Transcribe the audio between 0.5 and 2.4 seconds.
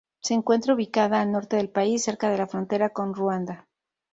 ubicada al norte del país, cerca de